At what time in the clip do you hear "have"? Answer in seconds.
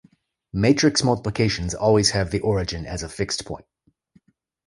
2.09-2.31